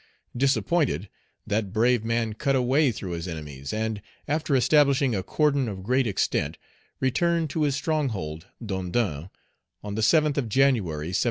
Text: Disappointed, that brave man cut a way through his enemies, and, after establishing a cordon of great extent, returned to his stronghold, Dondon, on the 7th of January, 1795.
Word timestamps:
Disappointed, 0.35 1.09
that 1.45 1.71
brave 1.71 2.03
man 2.03 2.33
cut 2.33 2.55
a 2.55 2.61
way 2.63 2.91
through 2.91 3.11
his 3.11 3.27
enemies, 3.27 3.71
and, 3.71 4.01
after 4.27 4.55
establishing 4.55 5.13
a 5.13 5.21
cordon 5.21 5.67
of 5.67 5.83
great 5.83 6.07
extent, 6.07 6.57
returned 6.99 7.51
to 7.51 7.61
his 7.61 7.75
stronghold, 7.75 8.47
Dondon, 8.65 9.29
on 9.83 9.93
the 9.93 10.01
7th 10.01 10.37
of 10.37 10.49
January, 10.49 11.09
1795. 11.09 11.17